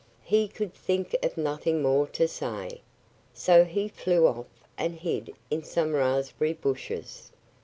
He 0.23 0.47
could 0.47 0.73
think 0.73 1.15
of 1.21 1.37
nothing 1.37 1.83
more 1.83 2.07
to 2.07 2.27
say. 2.27 2.81
So 3.35 3.65
he 3.65 3.87
flew 3.87 4.25
off 4.25 4.47
and 4.75 4.95
hid 4.95 5.35
in 5.51 5.61
some 5.61 5.93
raspberry 5.93 6.53
bushes. 6.53 7.31